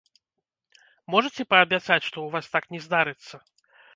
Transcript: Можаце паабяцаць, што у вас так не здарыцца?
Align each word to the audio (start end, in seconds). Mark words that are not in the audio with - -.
Можаце 1.15 1.41
паабяцаць, 1.51 1.99
што 2.07 2.17
у 2.23 2.31
вас 2.37 2.45
так 2.57 2.63
не 2.77 2.83
здарыцца? 2.89 3.35